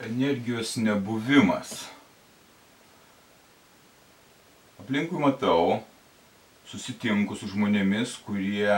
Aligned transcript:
Energijos 0.00 0.76
nebuvimas. 0.76 1.88
Aplinkui 4.78 5.18
matau, 5.18 5.80
susitinku 6.68 7.36
su 7.36 7.48
žmonėmis, 7.50 8.14
kurie 8.22 8.70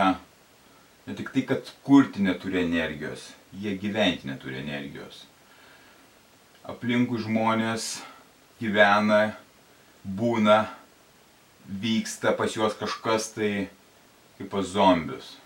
ne 1.07 1.17
tik 1.19 1.29
tai, 1.35 1.45
kad 1.51 1.69
kurti 1.85 2.25
neturi 2.25 2.63
energijos, 2.65 3.29
jie 3.53 3.77
gyventi 3.79 4.31
neturi 4.31 4.63
energijos. 4.63 5.27
Aplinkui 6.65 7.21
žmonės 7.21 7.99
gyvena, 8.61 9.35
būna, 10.05 10.65
vyksta 11.69 12.33
pas 12.37 12.57
juos 12.57 12.75
kažkas 12.81 13.31
tai 13.37 13.69
kaip 14.39 14.49
pas 14.51 14.67
zombius. 14.67 15.37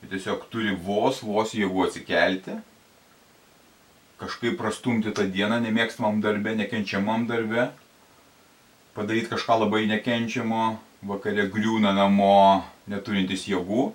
Jie 0.00 0.08
tiesiog 0.16 0.48
turi 0.50 0.72
vos, 0.74 1.20
vos 1.22 1.52
jėgų 1.54 1.84
atsikelti 1.86 2.56
kažkaip 4.22 4.54
prastumti 4.60 5.10
tą 5.14 5.26
dieną 5.34 5.58
nemėgstamam 5.64 6.20
darbe, 6.22 6.54
nekenčiamam 6.54 7.26
darbe, 7.26 7.70
padaryti 8.94 9.32
kažką 9.32 9.58
labai 9.64 9.88
nekenčiamo, 9.90 10.76
vakare 11.02 11.48
griūna 11.50 11.90
namo 11.96 12.62
neturintis 12.86 13.48
jėgų 13.50 13.88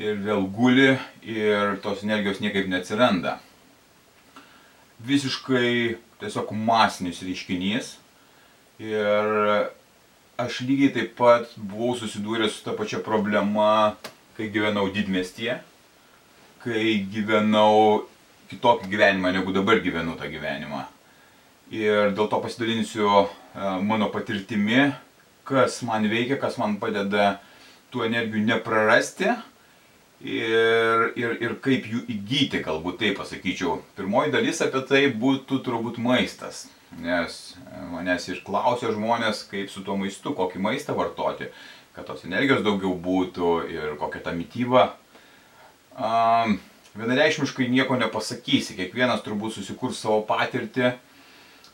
ir 0.00 0.18
vėl 0.24 0.48
guli 0.50 0.96
ir 1.22 1.76
tos 1.84 2.02
energijos 2.02 2.40
niekaip 2.42 2.66
neatsiranda. 2.70 3.38
Visiškai 5.04 6.00
tiesiog 6.22 6.50
masinis 6.56 7.22
reiškinys 7.22 7.92
ir 8.82 9.70
aš 10.40 10.58
lygiai 10.66 10.90
taip 10.96 11.14
pat 11.20 11.54
buvau 11.54 11.94
susidūręs 12.00 12.56
su 12.56 12.64
ta 12.66 12.74
pačia 12.74 12.98
problema, 12.98 13.94
kai 14.34 14.50
gyvenau 14.50 14.88
didmestyje, 14.90 15.60
kai 16.64 16.96
gyvenau 17.14 18.08
kitokį 18.50 18.90
gyvenimą, 18.92 19.32
negu 19.34 19.54
dabar 19.54 19.80
gyvenu 19.84 20.16
tą 20.20 20.28
gyvenimą. 20.32 20.84
Ir 21.74 22.12
dėl 22.14 22.28
to 22.28 22.38
pasidalinsiu 22.44 23.08
e, 23.08 23.26
mano 23.82 24.10
patirtimi, 24.12 24.92
kas 25.48 25.80
man 25.86 26.06
veikia, 26.10 26.36
kas 26.40 26.58
man 26.60 26.76
padeda 26.82 27.38
tų 27.92 28.04
energijų 28.08 28.44
neprarasti 28.48 29.30
ir, 30.24 31.10
ir, 31.20 31.36
ir 31.40 31.56
kaip 31.64 31.88
jų 31.88 32.04
įgyti, 32.14 32.60
galbūt 32.64 33.00
taip 33.02 33.18
pasakyčiau. 33.20 33.78
Pirmoji 33.96 34.34
dalis 34.34 34.60
apie 34.64 34.82
tai 34.88 35.06
būtų 35.12 35.60
turbūt 35.64 36.00
maistas. 36.02 36.66
Nes 37.00 37.56
manęs 37.90 38.28
ir 38.30 38.42
klausia 38.46 38.92
žmonės, 38.94 39.42
kaip 39.50 39.72
su 39.72 39.82
tuo 39.86 39.96
maistu, 39.98 40.34
kokį 40.36 40.60
maistą 40.62 40.94
vartoti, 40.94 41.48
kad 41.94 42.06
tos 42.06 42.22
energijos 42.26 42.62
daugiau 42.66 42.94
būtų 42.98 43.54
ir 43.72 43.96
kokia 43.98 44.22
ta 44.28 44.34
mytyba. 44.36 44.92
Um, 45.94 46.58
vienareikšmiškai 46.98 47.68
nieko 47.72 47.98
nepasakysi, 47.98 48.76
kiekvienas 48.78 49.24
turbūt 49.26 49.56
susikurs 49.56 49.98
savo 50.02 50.22
patirtį. 50.28 50.94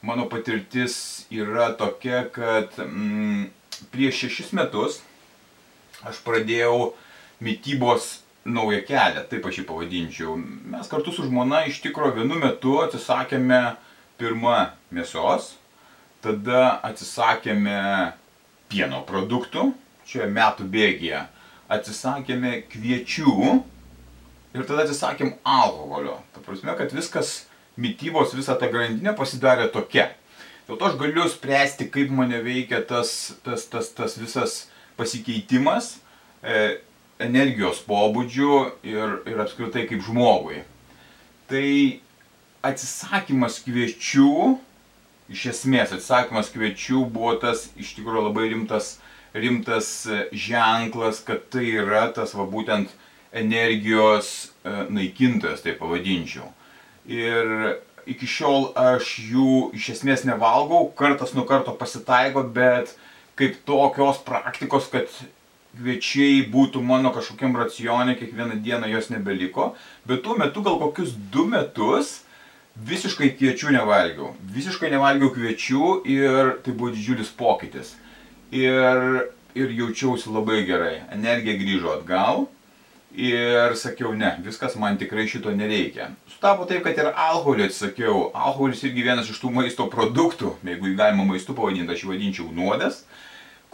Mano 0.07 0.25
patirtis 0.33 1.27
yra 1.29 1.71
tokia, 1.77 2.25
kad 2.33 2.73
mm, 2.81 3.51
prieš 3.93 4.25
šešis 4.25 4.55
metus 4.57 5.03
aš 6.09 6.23
pradėjau 6.25 6.95
mytybos 7.45 8.23
naują 8.49 8.81
kelią, 8.89 9.27
taip 9.29 9.45
aš 9.47 9.61
jį 9.61 9.65
pavadinčiau. 9.69 10.37
Mes 10.73 10.89
kartu 10.89 11.13
su 11.13 11.27
žmona 11.29 11.67
iš 11.69 11.83
tikrųjų 11.85 12.23
vienu 12.23 12.39
metu 12.41 12.79
atsisakėme 12.81 13.61
pirmą 14.21 14.71
mėsos, 14.95 15.55
tada 16.25 16.79
atsisakėme 16.89 17.77
pieno 18.73 19.03
produktų, 19.05 19.71
čia 20.09 20.29
metų 20.33 20.65
bėgėje, 20.73 21.27
atsisakėme 21.69 22.63
kviečių, 22.73 23.61
ir 24.55 24.67
tada 24.67 24.85
atsisakėm 24.85 25.37
alkoholio. 25.47 26.19
Ta 26.35 26.43
prasme, 26.45 26.75
kad 26.79 26.93
viskas, 26.95 27.45
mytybos 27.81 28.35
visa 28.37 28.57
ta 28.59 28.71
grandinė 28.71 29.15
pasidarė 29.19 29.71
tokia. 29.73 30.11
Dėl 30.69 30.79
to 30.79 30.87
aš 30.91 30.99
galiu 31.01 31.27
spręsti, 31.31 31.89
kaip 31.91 32.13
mane 32.15 32.43
veikia 32.45 32.83
tas, 32.87 33.33
tas, 33.47 33.67
tas, 33.71 33.91
tas 33.97 34.15
visas 34.21 34.61
pasikeitimas 34.99 35.97
e, 36.43 36.79
energijos 37.23 37.81
pobūdžių 37.89 38.55
ir, 38.87 39.17
ir 39.27 39.43
apskritai 39.43 39.87
kaip 39.91 40.05
žmogui. 40.07 40.63
Tai 41.51 41.67
atsisakymas 42.67 43.59
kviečių, 43.65 44.57
iš 45.33 45.47
esmės 45.55 45.95
atsisakymas 45.97 46.53
kviečių 46.55 47.05
buvo 47.11 47.35
tas 47.43 47.69
iš 47.81 47.95
tikrųjų 47.99 48.29
labai 48.29 48.49
rimtas, 48.53 48.99
rimtas 49.35 49.91
ženklas, 50.31 51.23
kad 51.27 51.47
tai 51.51 51.67
yra 51.81 52.09
tas 52.15 52.35
va 52.37 52.47
būtent 52.51 52.93
energijos 53.33 54.51
e, 54.65 54.73
naikintojas, 54.91 55.63
tai 55.65 55.77
pavadinčiau. 55.79 56.49
Ir 57.11 57.77
iki 58.11 58.29
šiol 58.29 58.71
aš 58.79 59.13
jų 59.31 59.71
iš 59.77 59.91
esmės 59.97 60.25
nevalgau, 60.27 60.89
kartas 60.99 61.35
nuo 61.37 61.47
karto 61.49 61.75
pasitaiko, 61.79 62.43
bet 62.43 62.97
kaip 63.39 63.61
tokios 63.69 64.21
praktikos, 64.27 64.89
kad 64.93 65.09
kviečiai 65.79 66.43
būtų 66.51 66.83
mano 66.83 67.13
kažkokiam 67.15 67.55
racione, 67.57 68.17
kiekvieną 68.19 68.59
dieną 68.65 68.91
jos 68.91 69.11
nebeliko, 69.13 69.75
bet 70.09 70.25
tuo 70.25 70.35
metu 70.39 70.65
gal 70.67 70.81
kokius 70.83 71.15
du 71.33 71.47
metus 71.49 72.21
visiškai 72.87 73.35
kviečių 73.39 73.75
nevalgiau. 73.77 74.33
Visiškai 74.55 74.91
nevalgiau 74.91 75.31
kviečių 75.35 76.01
ir 76.11 76.57
tai 76.65 76.75
buvo 76.75 76.91
didžiulis 76.95 77.31
pokytis. 77.37 77.95
Ir, 78.51 79.31
ir 79.55 79.75
jaučiausi 79.79 80.33
labai 80.33 80.65
gerai. 80.67 80.97
Energija 81.15 81.55
grįžo 81.61 81.95
atgal 82.01 82.49
Ir 83.11 83.75
sakiau, 83.75 84.13
ne, 84.15 84.37
viskas 84.45 84.77
man 84.79 84.95
tikrai 84.99 85.27
šito 85.29 85.51
nereikia. 85.51 86.13
Sutapo 86.31 86.67
taip, 86.71 86.85
kad 86.85 86.99
ir 86.99 87.09
alkoholį 87.11 87.67
atsisakiau. 87.67 88.29
Alkoholis 88.31 88.85
irgi 88.87 89.03
vienas 89.03 89.31
iš 89.33 89.41
tų 89.43 89.51
maisto 89.57 89.89
produktų, 89.91 90.55
jeigu 90.63 90.93
jį 90.93 90.95
galima 91.01 91.27
maistu 91.27 91.57
pavadinti, 91.59 91.91
aš 91.91 92.05
jį 92.05 92.13
vadinčiau 92.13 92.47
nuodas, 92.55 93.03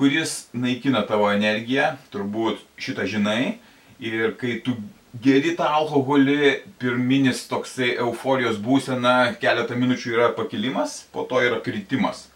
kuris 0.01 0.47
naikina 0.57 1.05
tavo 1.05 1.29
energiją, 1.35 1.93
turbūt 2.15 2.65
šitą 2.81 3.05
žinai. 3.13 3.59
Ir 4.01 4.33
kai 4.41 4.57
tu 4.65 4.79
geri 5.25 5.53
tą 5.57 5.69
alkoholį, 5.83 6.57
pirminis 6.81 7.45
toksai 7.49 7.95
euforijos 8.01 8.57
būsena, 8.61 9.37
keletą 9.41 9.77
minučių 9.77 10.17
yra 10.17 10.33
pakilimas, 10.37 11.03
po 11.13 11.29
to 11.29 11.45
yra 11.45 11.61
kritimas. 11.65 12.27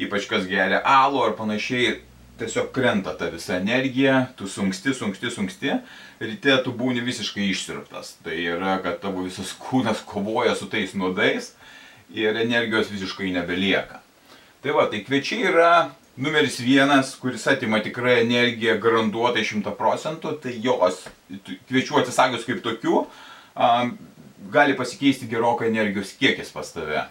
Ypač 0.00 0.28
kas 0.28 0.44
geria 0.48 0.80
alų 0.84 1.26
ar 1.30 1.36
panašiai, 1.36 1.98
tiesiog 2.42 2.72
krenta 2.74 3.14
ta 3.18 3.30
visa 3.30 3.56
energija, 3.56 4.26
tu 4.36 4.48
sunksti, 4.50 4.94
sunksti, 4.94 5.30
sunksti, 5.30 5.78
ryte 6.22 6.58
tu 6.64 6.74
būni 6.74 7.02
visiškai 7.04 7.46
išsirptas. 7.52 8.16
Tai 8.24 8.36
yra, 8.36 8.76
kad 8.82 9.00
tavo 9.02 9.26
visas 9.26 9.54
kūnas 9.62 10.02
kovoja 10.08 10.56
su 10.58 10.68
tais 10.72 10.96
nuodais 10.98 11.52
ir 12.12 12.36
energijos 12.36 12.90
visiškai 12.92 13.32
nebelieka. 13.38 14.02
Tai 14.62 14.76
va, 14.76 14.86
tai 14.90 15.02
kviečiai 15.06 15.48
yra 15.50 15.72
numeris 16.16 16.58
vienas, 16.60 17.14
kuris 17.18 17.46
atima 17.50 17.80
tikrai 17.82 18.20
energiją 18.22 18.76
garantuotai 18.82 19.44
100 19.48 19.72
procentų, 19.78 20.36
tai 20.42 20.54
jos 20.62 21.06
kviečių 21.70 22.02
atsisakius 22.02 22.46
kaip 22.46 22.60
tokių, 22.64 23.04
um, 23.56 23.94
gali 24.52 24.76
pasikeisti 24.78 25.30
gerokai 25.30 25.70
energijos 25.72 26.12
kiekis 26.20 26.52
pas 26.54 26.68
tave. 26.74 27.06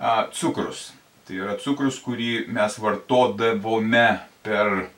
Uh, 0.00 0.26
cukrus. 0.36 0.90
Tai 1.26 1.38
yra 1.38 1.56
cukrus, 1.62 1.98
kurį 2.02 2.48
mes 2.52 2.76
vartodavome 2.82 4.06
per 4.46 4.88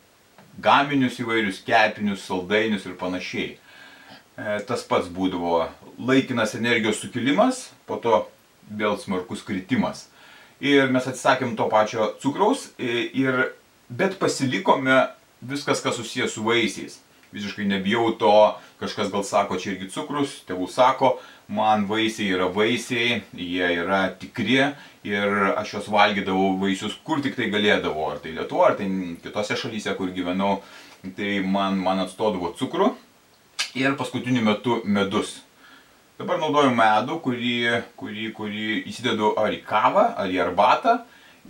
gaminius 0.62 1.18
įvairius, 1.22 1.62
kepinius, 1.66 2.24
saldainius 2.26 2.86
ir 2.86 2.96
panašiai. 3.00 3.50
E, 3.52 4.58
tas 4.68 4.84
pats 4.88 5.10
būdavo 5.12 5.66
laikinas 6.00 6.54
energijos 6.58 7.00
sukilimas, 7.02 7.68
po 7.86 7.98
to 8.02 8.24
vėl 8.70 8.98
smarkus 9.00 9.44
kritimas. 9.46 10.06
Ir 10.62 10.92
mes 10.94 11.06
atsisakėm 11.08 11.56
to 11.58 11.66
pačio 11.72 12.12
cukraus, 12.22 12.70
e, 12.78 13.08
ir, 13.18 13.48
bet 13.90 14.18
pasilikome 14.20 15.00
viskas, 15.42 15.82
kas 15.82 15.98
susijęs 15.98 16.36
su 16.36 16.44
vaisiais. 16.46 17.00
Visiškai 17.32 17.64
nebijau 17.64 18.12
to, 18.20 18.34
kažkas 18.80 19.10
gal 19.12 19.24
sako, 19.24 19.56
čia 19.56 19.72
irgi 19.72 19.88
cukrus, 19.94 20.42
tėvų 20.48 20.68
sako, 20.68 21.16
man 21.52 21.87
vaisiai 21.88 22.32
yra 22.32 22.49
vaisiai, 22.52 23.20
jie 23.37 23.69
yra 23.82 24.06
tikri 24.19 24.58
ir 25.04 25.38
aš 25.52 25.76
juos 25.76 25.90
valgydavau 25.93 26.56
vaisius 26.62 26.96
kur 27.04 27.22
tik 27.22 27.37
tai 27.37 27.50
galėdavau, 27.52 28.10
ar 28.14 28.20
tai 28.22 28.34
Lietuvo, 28.37 28.64
ar 28.66 28.76
tai 28.78 28.88
kitose 29.22 29.58
šalyse, 29.58 29.94
kur 29.99 30.12
gyvenau, 30.14 30.60
tai 31.16 31.40
man, 31.44 31.81
man 31.82 32.04
atstodavo 32.06 32.54
cukrų 32.58 32.93
ir 33.78 33.96
paskutiniu 33.99 34.44
metu 34.46 34.81
medus. 34.84 35.40
Dabar 36.20 36.38
naudoju 36.38 36.72
medų, 36.76 37.19
kurį, 37.25 37.54
kurį, 37.99 38.28
kurį 38.37 38.66
įsidedu 38.90 39.32
ar 39.40 39.52
į 39.52 39.62
kavą, 39.66 40.12
ar 40.20 40.31
į 40.31 40.43
arbatą. 40.44 41.00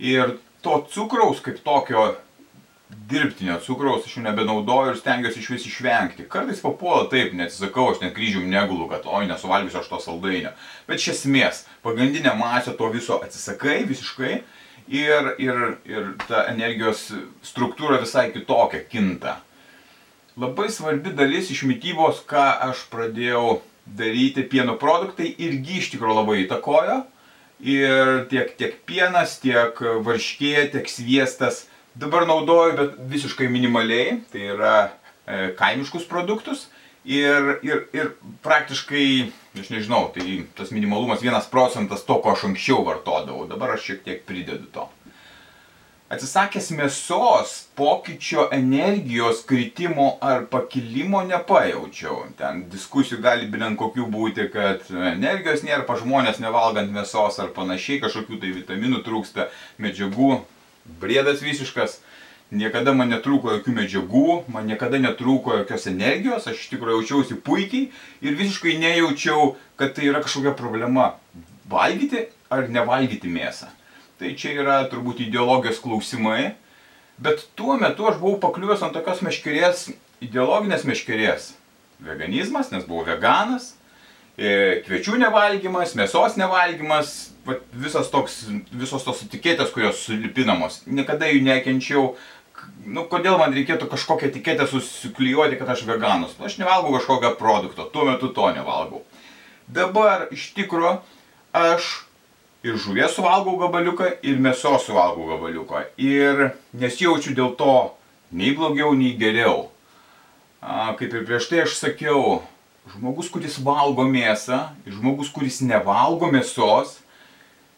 Ir 0.01 0.37
to 0.65 0.79
cukraus 0.89 1.43
kaip 1.45 1.59
tokio 1.65 2.07
dirbtinio 3.09 3.59
cukraus 3.65 4.05
aš 4.07 4.17
jau 4.17 4.23
nebenaudoju 4.25 4.93
ir 4.93 4.99
stengiuosi 4.99 5.41
iš 5.41 5.49
vis 5.53 5.67
išvengti. 5.69 6.25
Kartais 6.29 6.61
papuola 6.63 7.07
taip, 7.11 7.33
neatsisakau, 7.37 7.89
aš 7.91 8.01
net 8.01 8.15
kryžium 8.15 8.49
negulu, 8.51 8.87
kad 8.91 9.05
oi 9.05 9.25
nesuvalgysiu 9.29 9.81
aš 9.81 9.89
to 9.91 9.99
saldainio. 10.03 10.53
Bet 10.87 11.01
iš 11.01 11.13
esmės, 11.15 11.63
pagrindinė 11.85 12.35
masė 12.39 12.75
to 12.79 12.89
viso 12.93 13.19
atsisakai 13.23 13.83
visiškai 13.89 14.33
ir, 14.87 15.33
ir, 15.41 15.63
ir 15.89 16.13
ta 16.27 16.45
energijos 16.51 17.09
struktūra 17.45 18.01
visai 18.03 18.29
kitokia 18.33 18.83
kinta. 18.89 19.39
Labai 20.39 20.69
svarbi 20.73 21.13
dalis 21.13 21.51
iš 21.53 21.65
mytybos, 21.69 22.23
ką 22.29 22.45
aš 22.69 22.87
pradėjau 22.89 23.61
daryti, 23.85 24.45
pieno 24.49 24.77
produktai 24.81 25.29
irgi 25.37 25.77
iš 25.81 25.91
tikrųjų 25.93 26.21
labai 26.21 26.39
įtakojo. 26.45 27.03
Ir 27.63 28.25
tiek, 28.31 28.49
tiek 28.59 28.79
pienas, 28.87 29.37
tiek 29.39 29.77
varškė, 29.77 30.71
tiek 30.73 30.89
sviestas 30.89 31.67
Dabar 31.95 32.25
naudoju, 32.27 32.73
bet 32.77 32.95
visiškai 33.09 33.47
minimaliai, 33.53 34.15
tai 34.33 34.47
yra 34.55 34.77
e, 34.81 35.51
kaimiškus 35.59 36.07
produktus 36.09 36.65
ir, 37.05 37.59
ir, 37.61 37.83
ir 37.93 38.09
praktiškai, 38.41 39.05
aš 39.61 39.69
nežinau, 39.69 40.07
tai 40.15 40.39
tas 40.57 40.73
minimalumas 40.73 41.21
vienas 41.21 41.45
procentas 41.51 42.01
to, 42.07 42.17
ko 42.23 42.33
aš 42.33 42.47
anksčiau 42.49 42.81
vartodavau, 42.87 43.45
dabar 43.49 43.75
aš 43.75 43.91
šiek 43.91 44.01
tiek 44.07 44.23
pridedu 44.25 44.71
to. 44.73 44.87
Atsisakęs 46.13 46.67
mėsos, 46.77 47.51
pokyčio 47.77 48.47
energijos 48.53 49.39
kritimo 49.49 50.11
ar 50.21 50.43
pakilimo 50.49 51.23
nepajaučiau. 51.25 52.19
Ten 52.37 52.65
diskusijų 52.69 53.21
gali 53.23 53.47
bent 53.49 53.79
kokių 53.79 54.09
būti, 54.13 54.45
kad 54.53 54.89
energijos 54.93 55.63
nėra 55.65 55.85
pa 55.87 55.97
žmonės 55.97 56.41
nevalgant 56.43 56.93
mėsos 56.93 57.39
ar 57.41 57.53
panašiai, 57.55 58.01
kažkokių 58.03 58.41
tai 58.41 58.51
vitaminų 58.59 59.01
trūksta, 59.07 59.47
medžiagų, 59.81 60.43
briedas 60.85 61.41
visiškas, 61.43 61.99
niekada 62.53 62.93
man 62.93 63.11
netrūko 63.13 63.57
jokių 63.57 63.75
medžiagų, 63.77 64.27
man 64.53 64.67
niekada 64.69 64.99
netrūko 65.01 65.59
jokios 65.61 65.87
energijos, 65.89 66.47
aš 66.47 66.65
iš 66.65 66.71
tikrųjų 66.73 66.99
jaučiausi 67.01 67.39
puikiai 67.45 67.89
ir 68.21 68.37
visiškai 68.39 68.77
nejaučiau, 68.81 69.53
kad 69.79 69.95
tai 69.97 70.09
yra 70.11 70.21
kažkokia 70.23 70.53
problema 70.57 71.13
valgyti 71.69 72.27
ar 72.53 72.69
nevalgyti 72.69 73.31
mėsą. 73.31 73.71
Tai 74.19 74.35
čia 74.39 74.53
yra 74.61 74.77
turbūt 74.91 75.23
ideologijos 75.25 75.81
klausimai, 75.83 76.53
bet 77.17 77.47
tuo 77.57 77.77
metu 77.81 78.07
aš 78.09 78.19
buvau 78.21 78.37
pakliuvęs 78.43 78.85
ant 78.85 78.95
tokios 78.95 79.23
meškerės, 79.25 79.87
ideologinės 80.23 80.85
meškerės. 80.87 81.53
Veganizmas, 82.03 82.69
nes 82.73 82.85
buvau 82.85 83.07
veganas, 83.07 83.73
kviečių 84.37 85.19
nevalgymas, 85.21 85.93
mėsos 85.97 86.37
nevalgymas, 86.39 87.33
visas 87.73 88.09
toks, 88.13 88.43
visos 88.71 89.03
tos 89.05 89.25
etiketės, 89.25 89.73
kurios 89.73 90.05
sulipinamos, 90.07 90.81
niekada 90.87 91.29
jų 91.29 91.43
nekenčiau. 91.45 92.13
Nu, 92.87 93.03
kodėl 93.11 93.35
man 93.39 93.53
reikėtų 93.55 93.89
kažkokią 93.91 94.29
etiketę 94.29 94.65
susiklijuoti, 94.67 95.57
kad 95.59 95.69
aš 95.73 95.83
veganus? 95.87 96.37
Nu, 96.39 96.47
aš 96.47 96.57
nevalgau 96.61 96.95
kažkokio 96.95 97.33
produkto, 97.39 97.85
tuo 97.91 98.07
metu 98.07 98.31
to 98.33 98.47
nevalgau. 98.55 99.03
Dabar 99.67 100.29
iš 100.31 100.49
tikro 100.55 101.01
aš 101.55 102.05
ir 102.63 102.79
žuvies 102.79 103.11
suvalgau 103.15 103.57
gabaliuką, 103.59 104.07
ir 104.23 104.39
mėsos 104.39 104.87
suvalgau 104.87 105.27
gabaliuką. 105.33 105.83
Ir 105.99 106.53
nesijaučiu 106.79 107.35
dėl 107.35 107.53
to 107.59 107.75
nei 108.31 108.55
blogiau, 108.55 108.95
nei 108.95 109.13
geriau. 109.19 109.69
A, 110.63 110.95
kaip 110.95 111.11
ir 111.11 111.27
prieš 111.27 111.49
tai 111.51 111.65
aš 111.65 111.75
sakiau, 111.75 112.39
žmogus, 112.91 113.29
kuris 113.31 113.59
valgo 113.63 114.05
mėsą 114.07 114.65
žmogus, 114.87 115.31
kuris 115.33 115.61
nevalgo 115.63 116.29
mėsos, 116.33 116.97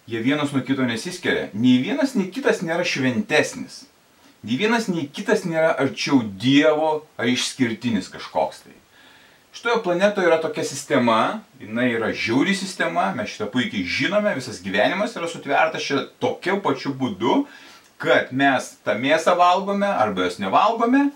jie 0.09 0.21
vienas 0.21 0.53
nuo 0.53 0.63
kito 0.65 0.85
nesiskiria. 0.85 1.49
Nei 1.53 1.77
vienas, 1.83 2.15
nei 2.17 2.31
kitas 2.33 2.63
nėra 2.65 2.85
šventesnis. 2.87 3.83
Nei 4.45 4.57
vienas, 4.61 4.89
nei 4.91 5.07
kitas 5.09 5.45
nėra 5.45 5.73
arčiau 5.81 6.21
Dievo 6.21 7.05
ar 7.17 7.29
išskirtinis 7.29 8.11
kažkoks 8.13 8.65
tai. 8.65 8.75
Šitoje 9.55 9.79
planetoje 9.85 10.27
yra 10.27 10.37
tokia 10.43 10.65
sistema, 10.67 11.39
jinai 11.61 11.87
yra 11.95 12.09
žiauri 12.11 12.53
sistema, 12.57 13.07
mes 13.15 13.31
šitą 13.31 13.47
puikiai 13.53 13.85
žinome, 13.87 14.33
visas 14.35 14.59
gyvenimas 14.61 15.15
yra 15.15 15.29
sutvertas 15.31 15.85
čia 15.85 16.01
tokiu 16.19 16.57
pačiu 16.61 16.91
būdu, 16.99 17.45
kad 18.01 18.33
mes 18.35 18.73
tą 18.83 18.97
mėsą 18.99 19.37
valgome 19.39 19.87
arba 19.87 20.27
jos 20.27 20.41
nevalgome, 20.43 21.07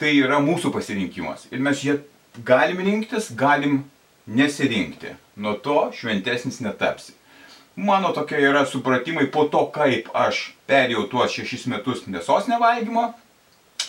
tai 0.00 0.14
yra 0.16 0.40
mūsų 0.42 0.72
pasirinkimas. 0.72 1.44
Ir 1.52 1.60
mes 1.62 1.84
ją 1.84 1.98
galim 2.42 2.78
rinktis, 2.78 3.30
galim 3.36 3.84
nesirinkti. 4.26 5.14
Nuo 5.36 5.54
to 5.54 5.90
šventesnis 5.94 6.60
netapsi. 6.60 7.12
Mano 7.76 8.12
tokia 8.14 8.38
yra 8.38 8.66
supratimai 8.66 9.26
po 9.30 9.48
to, 9.50 9.66
kaip 9.74 10.08
aš 10.14 10.52
perėjau 10.70 11.08
tuos 11.10 11.34
šešis 11.34 11.66
metus 11.66 12.04
mėsos 12.06 12.46
nevalgymo. 12.46 13.08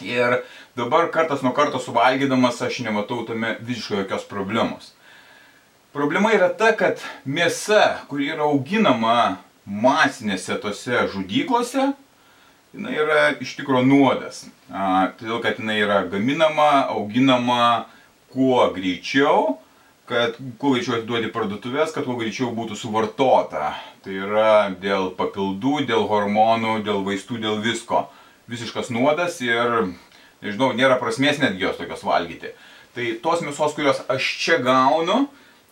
Ir 0.01 0.42
dabar 0.75 1.12
kartas 1.13 1.44
nuo 1.45 1.53
karto 1.56 1.80
suvalgydamas 1.80 2.62
aš 2.65 2.81
nematau 2.83 3.24
tame 3.27 3.56
visiškai 3.62 4.01
jokios 4.01 4.25
problemos. 4.27 4.91
Problema 5.94 6.33
yra 6.36 6.50
ta, 6.50 6.74
kad 6.75 7.00
mėsa, 7.24 8.01
kuri 8.09 8.33
yra 8.33 8.50
auginama 8.50 9.38
masinėse 9.65 10.57
tose 10.59 11.06
žudyklose, 11.13 11.94
jinai 12.75 12.98
yra 13.00 13.21
iš 13.39 13.53
tikrųjų 13.59 13.86
nuodas. 13.88 14.44
A, 14.68 15.13
todėl, 15.15 15.39
kad 15.45 15.62
jinai 15.62 15.77
yra 15.80 16.01
gaminama, 16.12 16.89
auginama, 16.91 17.86
kuo 18.35 18.59
greičiau, 18.75 19.55
kad 20.09 20.35
kuo 20.61 20.75
greičiau 20.75 20.99
atiduoti 20.99 21.31
parduotuvės, 21.33 21.93
kad 21.95 22.05
kuo 22.05 22.17
greičiau 22.19 22.51
būtų 22.55 22.77
suvartota. 22.77 23.71
Tai 24.05 24.17
yra 24.27 24.51
dėl 24.81 25.09
papildų, 25.17 25.85
dėl 25.89 26.05
hormonų, 26.11 26.81
dėl 26.85 27.01
vaistų, 27.07 27.39
dėl 27.41 27.63
visko. 27.63 28.05
Visiškas 28.51 28.91
nuodas 28.93 29.39
ir, 29.41 29.89
nežinau, 30.45 30.69
nėra 30.77 30.99
prasmės 31.01 31.39
netgi 31.41 31.65
jos 31.65 31.79
tokios 31.79 32.05
valgyti. 32.05 32.53
Tai 32.95 33.07
tos 33.23 33.41
mėsos, 33.41 33.73
kurios 33.75 34.03
aš 34.11 34.27
čia 34.43 34.59
gaunu, 34.63 35.25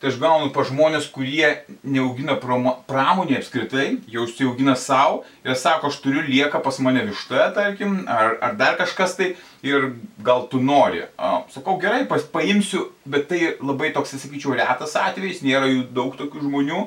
tai 0.03 0.11
aš 0.11 0.17
gaunu 0.19 0.49
pa 0.51 0.65
žmonės, 0.67 1.05
kurie 1.15 1.47
neaugina 1.87 2.35
pramonė 2.35 3.37
apskritai, 3.39 4.01
jau 4.11 4.25
užsiaugina 4.27 4.73
savo 4.75 5.21
ir 5.47 5.55
sako, 5.55 5.87
aš 5.87 6.01
turiu 6.03 6.25
lieka 6.27 6.59
pas 6.59 6.75
mane 6.83 7.05
višta, 7.07 7.45
tarkim, 7.55 8.01
ar, 8.11 8.35
ar 8.43 8.57
dar 8.59 8.75
kažkas 8.75 9.15
tai 9.15 9.29
ir 9.63 9.93
gal 10.19 10.49
tu 10.51 10.59
nori. 10.59 11.05
A, 11.15 11.45
sakau, 11.53 11.77
gerai, 11.79 12.03
pas, 12.09 12.25
paimsiu, 12.35 12.89
bet 13.07 13.29
tai 13.31 13.53
labai 13.63 13.93
toks, 13.95 14.11
sakyčiau, 14.19 14.57
retas 14.59 14.97
atvejis, 14.99 15.39
nėra 15.45 15.69
jų 15.71 15.85
daug 15.95 16.17
tokių 16.19 16.49
žmonių, 16.49 16.83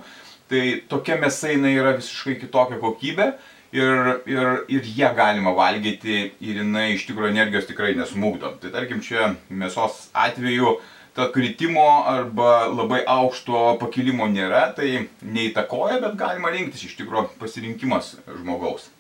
tai 0.53 0.65
tokia 0.91 1.17
mėsa 1.23 1.55
jinai 1.55 1.73
yra 1.79 1.95
visiškai 1.97 2.37
kitokia 2.43 2.83
kokybė. 2.85 3.33
Ir, 3.77 4.21
ir, 4.31 4.61
ir 4.73 4.85
ją 4.97 5.09
galima 5.17 5.51
valgyti 5.53 6.15
ir 6.39 6.61
jinai 6.63 6.93
iš 6.95 7.03
tikrųjų 7.09 7.33
energijos 7.33 7.67
tikrai 7.69 7.97
nesmūgdo. 7.99 8.53
Tai 8.63 8.71
tarkim 8.73 9.03
čia 9.05 9.33
mėsos 9.51 10.07
atveju 10.17 10.71
uh, 10.71 10.85
to 11.17 11.33
kritimo 11.33 12.05
arba 12.07 12.67
labai 12.69 13.01
aukšto 13.09 13.79
pakilimo 13.81 14.29
nėra, 14.29 14.67
tai 14.77 15.07
neįtakoja, 15.25 16.01
bet 16.03 16.19
galima 16.21 16.53
rinktis 16.53 16.85
iš 16.85 16.97
tikrųjų 16.99 17.39
pasirinkimas 17.41 18.15
žmogaus. 18.29 18.91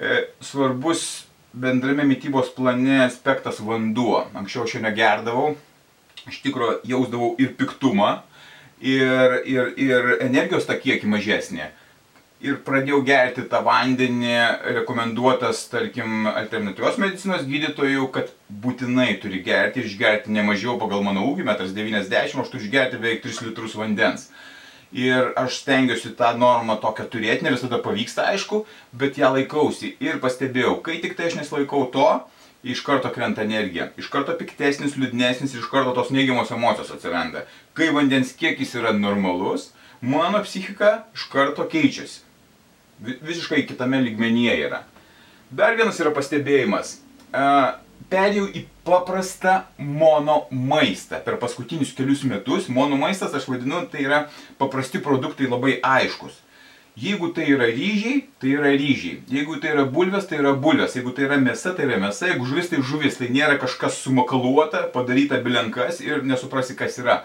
E, 0.00 0.24
svarbus 0.40 1.04
bendrame 1.52 2.06
mytybos 2.08 2.48
plane 2.56 3.02
aspektas 3.04 3.60
vanduo. 3.60 4.22
Anksčiau 4.32 4.64
aš 4.64 4.78
jo 4.78 4.82
negerdavau, 4.86 5.50
iš 6.30 6.40
tikrųjų 6.46 6.80
jausdavau 6.88 7.34
ir 7.42 7.52
piktumą, 7.60 8.14
ir, 8.80 9.38
ir, 9.44 9.74
ir 9.76 10.10
energijos 10.24 10.68
tą 10.68 10.78
kiekį 10.80 11.12
mažesnį 11.12 11.68
ir 12.44 12.58
pradėjau 12.66 13.00
gerti 13.06 13.44
tą 13.50 13.60
vandenį 13.66 14.34
rekomenduotas, 14.78 15.64
tarkim, 15.72 16.28
alternatyvios 16.30 16.98
medicinos 17.02 17.46
gydytojų, 17.48 18.06
kad 18.14 18.30
būtinai 18.48 19.10
turi 19.22 19.42
gerti 19.46 19.82
ir 19.82 19.88
išgerti 19.88 20.34
ne 20.34 20.44
mažiau 20.46 20.78
pagal 20.78 21.02
mano 21.06 21.26
ūgį, 21.32 21.46
metras 21.48 21.74
90, 21.74 22.14
aš 22.14 22.52
turiu 22.52 22.62
išgerti 22.64 23.00
beveik 23.00 23.24
3 23.26 23.48
litrus 23.48 23.74
vandens. 23.78 24.28
Ir 24.94 25.34
aš 25.36 25.58
stengiuosi 25.64 26.14
tą 26.16 26.30
normą 26.38 26.78
tokią 26.80 27.08
turėti, 27.12 27.44
ne 27.44 27.52
visada 27.52 27.80
pavyksta, 27.84 28.30
aišku, 28.32 28.62
bet 28.96 29.18
ją 29.20 29.34
laikausi. 29.34 29.96
Ir 30.00 30.22
pastebėjau, 30.22 30.78
kai 30.86 30.96
tik 31.02 31.18
tai 31.18 31.28
aš 31.28 31.36
nesilaikau 31.42 31.82
to, 31.92 32.06
iš 32.64 32.80
karto 32.86 33.10
krenta 33.12 33.44
energija. 33.44 33.90
Iš 34.00 34.08
karto 34.14 34.32
piktesnis, 34.38 34.96
liūdnesnis, 34.96 35.58
iš 35.58 35.68
karto 35.68 35.92
tos 35.98 36.08
neigiamos 36.14 36.54
emocijos 36.54 36.94
atsiranda. 36.94 37.44
Kai 37.76 37.90
vandens 37.92 38.32
kiekis 38.38 38.72
yra 38.80 38.94
normalus, 38.96 39.74
mano 40.00 40.40
psichika 40.46 41.02
iš 41.12 41.28
karto 41.34 41.68
keičiasi 41.68 42.27
visiškai 43.02 43.66
kitame 43.66 44.00
lygmenyje 44.02 44.56
yra. 44.66 44.82
Dar 45.50 45.76
vienas 45.78 46.00
yra 46.00 46.12
pastebėjimas. 46.16 46.98
Perėjau 48.08 48.48
į 48.56 48.64
paprastą 48.86 49.62
mono 49.78 50.42
maistą. 50.50 51.20
Per 51.24 51.38
paskutinius 51.40 51.94
kelius 51.96 52.24
metus 52.28 52.68
mono 52.72 52.96
maistas, 53.00 53.34
aš 53.36 53.48
vadinu, 53.50 53.84
tai 53.92 54.04
yra 54.06 54.20
paprasti 54.60 55.00
produktai 55.04 55.48
labai 55.48 55.78
aiškus. 55.84 56.44
Jeigu 56.98 57.28
tai 57.30 57.44
yra 57.52 57.68
ryžiai, 57.70 58.24
tai 58.42 58.54
yra 58.56 58.72
ryžiai. 58.74 59.20
Jeigu 59.30 59.60
tai 59.62 59.74
yra 59.76 59.84
bulvės, 59.86 60.26
tai 60.26 60.40
yra 60.40 60.56
bulvės. 60.58 60.96
Jeigu 60.98 61.12
tai 61.14 61.28
yra 61.28 61.36
mėsa, 61.38 61.76
tai 61.76 61.86
yra 61.86 62.00
mėsa. 62.02 62.32
Jeigu 62.32 62.48
žuvis, 62.48 62.72
tai 62.72 62.80
žuvis. 62.82 63.20
Tai 63.20 63.28
nėra 63.30 63.58
kažkas 63.62 64.00
sumakaluota, 64.02 64.88
padaryta 64.94 65.38
bilenkas 65.44 66.00
ir 66.02 66.24
nesuprasi, 66.26 66.74
kas 66.78 66.98
yra. 66.98 67.20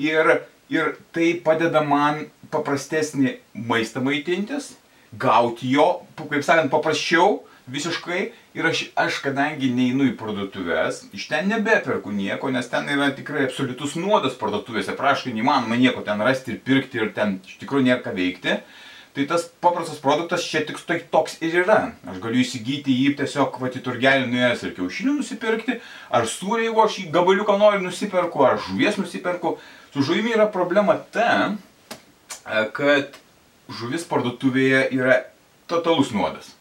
Ir 0.00 0.38
Ir 0.68 0.98
tai 1.16 1.32
padeda 1.40 1.80
man 1.80 2.26
paprastesnį 2.52 3.38
maistą 3.68 4.02
maitintis, 4.04 4.74
gauti 5.16 5.70
jo, 5.72 5.88
kaip 6.18 6.44
sakant, 6.44 6.72
paprasčiau 6.72 7.38
visiškai. 7.68 8.32
Ir 8.58 8.66
aš, 8.66 8.82
aš 8.98 9.20
kadangi 9.22 9.68
neinu 9.70 10.08
į 10.08 10.16
parduotuvės, 10.18 11.04
iš 11.14 11.28
ten 11.30 11.46
nebeperku 11.52 12.10
nieko, 12.10 12.50
nes 12.50 12.66
ten 12.70 12.88
yra 12.90 13.12
tikrai 13.14 13.44
absoliutus 13.46 13.94
nuodas 14.00 14.34
parduotuvėse, 14.40 14.96
praškai 14.98 15.34
neįmanoma 15.36 15.78
nieko 15.78 16.02
ten 16.06 16.20
rasti 16.24 16.56
ir 16.56 16.62
pirkti 16.64 16.98
ir 16.98 17.12
ten 17.14 17.38
iš 17.46 17.60
tikrųjų 17.60 18.00
ką 18.02 18.14
veikti. 18.16 18.58
Tai 19.18 19.24
tas 19.26 19.46
paprastas 19.62 19.98
produktas 20.02 20.44
čia 20.46 20.60
tik 20.66 20.76
tai 20.86 20.98
toks 21.10 21.38
ir 21.42 21.56
yra. 21.64 21.78
Aš 22.06 22.20
galiu 22.22 22.42
įsigyti 22.42 22.94
jį 22.94 23.14
tiesiog 23.18 23.56
va 23.58 23.70
į 23.70 23.80
turgelį 23.82 24.28
nuėjęs 24.30 24.66
ir 24.66 24.74
kiaušinių 24.76 25.14
nusipirkti, 25.16 25.78
ar 26.14 26.28
sūrį, 26.30 26.68
jeigu 26.68 26.82
aš 26.84 26.98
jį 27.00 27.06
gabaliuką 27.16 27.56
noriu 27.58 27.82
nusipirku, 27.82 28.44
ar 28.46 28.60
žuvies 28.62 29.00
nusipirku. 29.00 29.56
Su 29.90 30.04
žuvimi 30.06 30.36
yra 30.36 30.46
problema 30.52 30.98
ta, 31.14 31.56
kad 32.76 33.16
žuvis 33.68 34.06
parduotuvėje 34.08 34.88
yra 34.96 35.20
totalus 35.68 36.12
nuodas. 36.14 36.54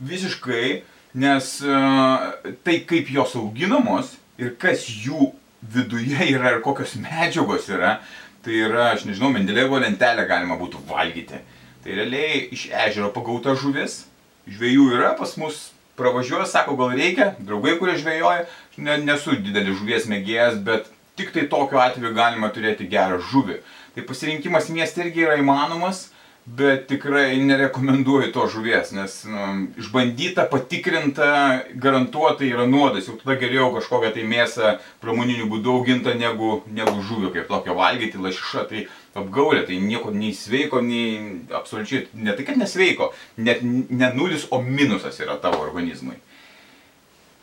Visiškai, 0.00 0.80
nes 1.20 1.52
uh, 1.66 2.30
tai 2.64 2.80
kaip 2.88 3.10
jos 3.12 3.36
auginamos 3.36 4.14
ir 4.40 4.54
kas 4.60 4.86
jų 4.88 5.32
viduje 5.60 6.30
yra 6.32 6.54
ir 6.54 6.62
kokios 6.64 6.96
medžiagos 7.00 7.68
yra, 7.68 7.98
tai 8.44 8.62
yra, 8.64 8.92
aš 8.94 9.04
nežinau, 9.08 9.28
Mendelevo 9.34 9.80
lentelę 9.82 10.24
galima 10.28 10.56
būtų 10.60 10.80
valgyti. 10.88 11.42
Tai 11.84 11.96
realiai 11.96 12.46
iš 12.54 12.68
ežero 12.86 13.10
pagauta 13.12 13.52
žuvis, 13.58 14.04
žvėjų 14.48 14.86
yra 14.96 15.12
pas 15.18 15.34
mus, 15.40 15.68
pravažiuoja, 16.00 16.46
sako, 16.48 16.78
gal 16.80 16.94
reikia, 16.96 17.34
draugai, 17.44 17.76
kurie 17.80 17.98
žvėjoja, 18.00 18.46
ne, 18.80 18.96
nesu 19.04 19.36
didelis 19.36 19.76
žuvies 19.80 20.08
mėgėjas, 20.08 20.56
bet 20.64 20.88
tik 21.20 21.34
tai 21.34 21.44
tokiu 21.52 21.80
atveju 21.82 22.14
galima 22.16 22.48
turėti 22.54 22.88
gerą 22.88 23.20
žuvį. 23.30 23.60
Tai 23.96 24.06
pasirinkimas 24.08 24.70
mieste 24.72 25.04
irgi 25.04 25.26
yra 25.26 25.36
įmanomas, 25.40 26.06
bet 26.46 26.86
tikrai 26.88 27.36
nerekomenduoju 27.44 28.32
to 28.32 28.46
žuvies, 28.50 28.90
nes 28.96 29.16
nu, 29.28 29.66
išbandyta, 29.78 30.46
patikrinta, 30.50 31.28
garantuotai 31.74 32.48
yra 32.50 32.66
nuodas. 32.66 33.06
Jau 33.08 33.18
tada 33.20 33.36
geriau 33.38 33.68
kažkokią 33.76 34.12
tai 34.16 34.24
mėsą 34.26 34.72
pramoniniu 35.02 35.50
būdu 35.52 35.76
augintą 35.76 36.16
negu, 36.18 36.62
negu 36.72 37.04
žuvį 37.06 37.34
kaip 37.36 37.50
tokio 37.50 37.76
valgyti, 37.78 38.18
lašiša, 38.18 38.64
tai 38.72 38.86
apgaulė, 39.20 39.62
tai 39.68 39.78
nieko 39.84 40.14
nei 40.14 40.32
sveiko, 40.34 40.80
nei 40.82 41.44
absoliučiai, 41.54 42.08
ne 42.14 42.34
tai 42.34 42.48
kad 42.48 42.58
nesveiko, 42.58 43.12
net 43.38 43.62
ne 43.62 44.10
nulis, 44.16 44.48
o 44.50 44.62
minusas 44.64 45.20
yra 45.20 45.36
tavo 45.42 45.60
organizmui. 45.66 46.18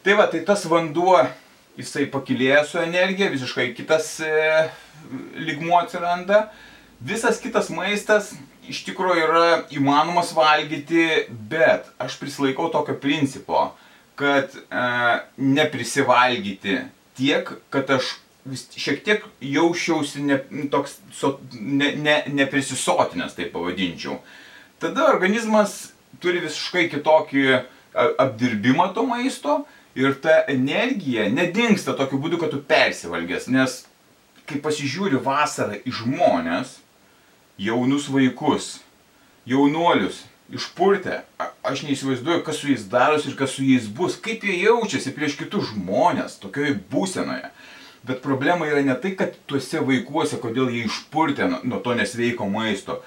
Tai 0.04 0.18
va, 0.20 0.28
tai 0.32 0.42
tas 0.48 0.66
vanduo, 0.72 1.20
jisai 1.78 2.08
pakilėja 2.12 2.64
su 2.66 2.82
energija, 2.82 3.30
visiškai 3.30 3.72
kitas 3.78 4.18
e, 4.26 4.68
ligmuo 5.38 5.78
atsiranda. 5.80 6.48
Visas 6.98 7.38
kitas 7.38 7.68
maistas 7.70 8.32
iš 8.70 8.84
tikrųjų 8.88 9.24
yra 9.24 9.48
įmanomas 9.74 10.34
valgyti, 10.36 11.28
bet 11.50 11.88
aš 12.02 12.18
prisilaikau 12.22 12.70
tokio 12.74 12.98
principo, 13.02 13.72
kad 14.18 14.54
e, 14.54 14.86
neprisivalgyti 15.38 16.80
tiek, 17.18 17.52
kad 17.74 17.90
aš 17.98 18.16
vis 18.48 18.66
šiek 18.80 19.02
tiek 19.06 19.26
jausčiausi 19.44 20.24
ne, 20.24 20.40
toks, 20.72 20.98
so, 21.16 21.38
ne, 21.52 21.92
ne, 22.00 22.22
neprisisotinęs, 22.40 23.36
tai 23.38 23.50
pavadinčiau. 23.52 24.20
Tada 24.82 25.10
organizmas 25.12 25.92
turi 26.24 26.42
visiškai 26.44 26.88
kitokį 26.92 27.48
apdirbimą 27.98 28.92
to 28.94 29.04
maisto 29.10 29.60
ir 29.98 30.16
ta 30.22 30.44
energija 30.52 31.28
nedingsta 31.34 31.96
tokiu 31.98 32.20
būdu, 32.22 32.40
kad 32.42 32.54
tu 32.54 32.62
persivalgęs, 32.62 33.50
nes 33.54 33.80
kai 34.48 34.62
pasižiūri 34.64 35.20
vasarą 35.24 35.80
į 35.82 35.94
žmonės, 36.02 36.78
jaunus 37.58 38.08
vaikus, 38.10 38.78
jaunuolius, 39.46 40.24
išpurtę, 40.54 41.22
aš 41.64 41.84
neįsivaizduoju, 41.88 42.44
kas 42.46 42.62
su 42.62 42.70
jais 42.72 42.86
darosi 42.92 43.32
ir 43.32 43.38
kas 43.40 43.56
su 43.58 43.66
jais 43.66 43.88
bus, 43.92 44.16
kaip 44.22 44.46
jie 44.46 44.62
jaučiasi 44.62 45.14
prieš 45.16 45.36
kitus 45.42 45.72
žmonės 45.74 46.38
tokioje 46.44 46.78
būsenoje. 46.92 47.50
Bet 48.08 48.22
problema 48.24 48.68
yra 48.70 48.84
ne 48.86 48.96
tai, 49.02 49.16
kad 49.20 49.36
tuose 49.50 49.82
vaikuose, 49.84 50.40
kodėl 50.40 50.70
jie 50.72 50.86
išpurtė 50.88 51.50
nuo, 51.50 51.82
to 51.84 51.96
nesveiko 51.98 52.48
maisto. 52.48 53.02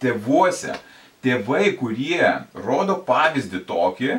Tėvuose, 0.00 0.78
tėvai, 1.24 1.74
kurie 1.76 2.22
rodo 2.54 2.96
pavyzdį 3.04 3.64
tokį, 3.68 4.18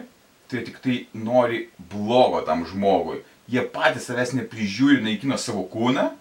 tai 0.51 0.63
tik 0.67 0.77
tai 0.83 0.97
nori 1.17 1.69
blogo 1.91 2.43
tam 2.45 2.65
žmogui. 2.67 3.23
Jie 3.49 3.63
patys 3.73 4.09
savęs 4.09 4.35
neprižiūri, 4.37 4.99
naikina 5.01 5.39
savo 5.41 5.63
kūną 5.71 6.11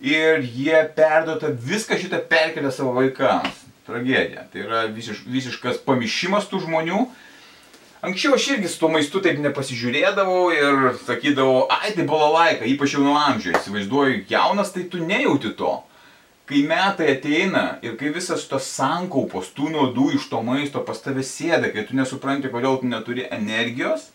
ir 0.00 0.42
jie 0.42 0.80
perduota 0.96 1.52
viską 1.52 1.98
šitą 2.00 2.22
perkelia 2.30 2.72
savo 2.74 2.94
vaikams. 2.96 3.62
Tragedija. 3.84 4.46
Tai 4.52 4.60
yra 4.64 4.82
visiš, 4.88 5.26
visiškas 5.28 5.82
pamišimas 5.84 6.48
tų 6.48 6.62
žmonių. 6.64 7.02
Anksčiau 8.04 8.36
aš 8.36 8.46
irgi 8.54 8.68
su 8.68 8.80
tuo 8.80 8.88
maistu 8.92 9.20
taip 9.24 9.38
nepasižiūrėdavau 9.44 10.40
ir 10.52 10.78
sakydavau, 11.06 11.66
ai 11.72 11.92
tai 11.96 12.04
buvo 12.08 12.30
laika, 12.34 12.66
ypač 12.68 12.96
jau 12.96 13.04
nuo 13.04 13.16
amžiaus. 13.16 13.62
Įsivaizduoju, 13.62 14.24
jaunas 14.28 14.72
tai 14.72 14.86
tu 14.92 15.00
nejauti 15.04 15.52
to. 15.56 15.74
Kai 16.48 16.60
metai 16.68 17.14
ateina 17.14 17.64
ir 17.84 17.96
kai 18.00 18.12
visas 18.12 18.44
tos 18.48 18.68
sankaupos, 18.68 19.52
tų 19.56 19.70
nuodų 19.72 20.10
iš 20.18 20.28
to 20.32 20.42
maisto 20.44 20.82
pas 20.84 21.00
tave 21.00 21.24
sėda, 21.24 21.72
kai 21.72 21.86
tu 21.88 21.96
nesupranti, 21.96 22.52
kodėl 22.52 22.76
tu 22.80 22.88
neturi 22.90 23.24
energijos, 23.32 24.10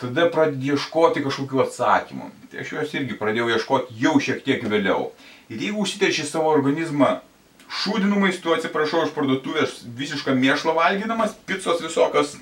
tada 0.00 0.26
pradedi 0.32 0.72
ieškoti 0.74 1.22
kažkokių 1.24 1.64
atsakymų. 1.66 2.30
Tai 2.50 2.62
aš 2.62 2.72
juos 2.74 2.94
irgi 2.96 3.18
pradėjau 3.20 3.50
ieškoti 3.54 3.98
jau 4.00 4.14
šiek 4.22 4.44
tiek 4.46 4.64
vėliau. 4.64 5.10
Ir 5.52 5.66
jeigu 5.66 5.84
užsiterši 5.84 6.26
savo 6.28 6.52
organizmą 6.54 7.18
šūdinų 7.80 8.22
maistų, 8.24 8.56
atsiprašau, 8.56 9.04
iš 9.06 9.12
parduotuvės 9.14 9.80
visišką 9.98 10.34
mėšlą 10.38 10.74
valgydamas, 10.76 11.36
picos 11.46 11.82
visokios, 11.82 12.36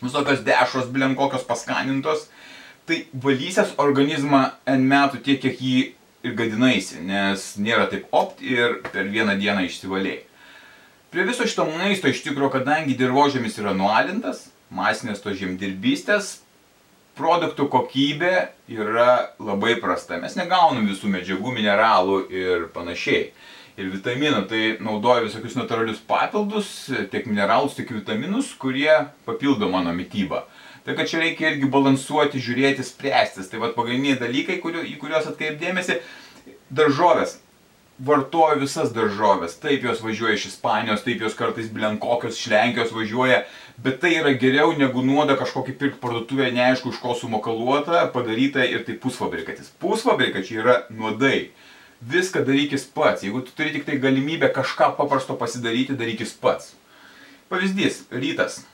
visokios 0.00 0.44
dešros, 0.46 0.88
blem 0.92 1.16
kokios 1.18 1.44
paskanintos, 1.48 2.28
tai 2.88 3.04
valysias 3.12 3.74
organizmą 3.80 4.46
N 4.68 4.86
metų 4.88 5.20
tiek, 5.24 5.40
kiek 5.42 5.60
jį 5.60 5.80
ir 6.24 6.36
gadinaisi, 6.38 7.02
nes 7.04 7.50
nėra 7.60 7.88
taip 7.92 8.08
opt 8.12 8.40
ir 8.44 8.80
per 8.92 9.10
vieną 9.12 9.36
dieną 9.40 9.66
išsivaliai. 9.68 10.22
Prie 11.12 11.26
viso 11.28 11.46
šito 11.46 11.66
maisto 11.68 12.10
iš 12.10 12.24
tikrųjų, 12.24 12.50
kadangi 12.56 12.96
dirbožėmis 12.98 13.60
yra 13.60 13.74
nualintas, 13.76 14.48
masinės 14.74 15.20
to 15.22 15.34
žemdirbystės, 15.36 16.40
produktų 17.18 17.68
kokybė 17.72 18.34
yra 18.74 19.34
labai 19.38 19.76
prasta. 19.82 20.18
Mes 20.22 20.36
negaunam 20.38 20.88
visų 20.90 21.10
medžiagų, 21.12 21.54
mineralų 21.54 22.18
ir 22.32 22.68
panašiai. 22.74 23.28
Ir 23.74 23.88
vitaminų, 23.90 24.44
tai 24.50 24.62
naudoju 24.82 25.26
visokius 25.26 25.56
natūralius 25.58 26.02
papildus, 26.06 26.68
tiek 27.10 27.24
mineralus, 27.26 27.74
tiek 27.74 27.88
vitaminus, 27.90 28.52
kurie 28.54 28.92
papildo 29.26 29.66
mano 29.70 29.90
mytybą. 29.96 30.44
Tai 30.86 30.94
kad 30.94 31.08
čia 31.10 31.22
reikia 31.22 31.48
irgi 31.50 31.70
balansuoti, 31.72 32.42
žiūrėti, 32.44 32.84
spręstis. 32.86 33.48
Tai 33.50 33.62
vad 33.62 33.74
pagrindiniai 33.74 34.20
dalykai, 34.20 34.60
kuriu, 34.62 34.84
į 34.84 34.98
kuriuos 35.00 35.26
atkreipdėmėsi. 35.30 35.98
Daržovės 36.74 37.38
vartoju 37.98 38.60
visas 38.64 38.90
daržovės. 38.94 39.58
Taip 39.62 39.84
jos 39.86 40.02
važiuoja 40.02 40.34
iš 40.34 40.48
Ispanijos, 40.50 41.04
taip 41.06 41.22
jos 41.22 41.36
kartais 41.38 41.70
blenkokios 41.72 42.38
iš 42.38 42.48
Lenkijos 42.50 42.92
važiuoja, 42.94 43.44
bet 43.84 44.00
tai 44.02 44.16
yra 44.18 44.34
geriau 44.38 44.74
negu 44.78 45.04
nuoda 45.06 45.36
kažkokį 45.38 45.76
pirkti 45.78 46.02
parduotuvę, 46.02 46.50
neaišku, 46.54 46.90
iš 46.90 47.00
ko 47.02 47.14
sumakaluota, 47.18 48.06
padaryta 48.14 48.66
ir 48.66 48.84
tai 48.86 48.98
pusfabrikatis. 48.98 49.70
Pusfabrikačiai 49.82 50.60
yra 50.62 50.76
nuodai. 50.90 51.50
Viską 52.04 52.42
darykis 52.44 52.84
pats. 52.92 53.22
Jeigu 53.24 53.40
tu 53.46 53.54
turi 53.56 53.72
tik 53.72 53.86
tai 53.86 53.96
galimybę 54.02 54.50
kažką 54.52 54.90
paprasto 54.98 55.38
pasidaryti, 55.40 55.96
darykis 55.96 56.34
pats. 56.36 56.74
Pavyzdys, 57.48 58.04
rytas. 58.12 58.64